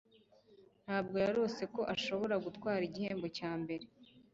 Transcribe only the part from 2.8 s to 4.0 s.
igihembo cya mbere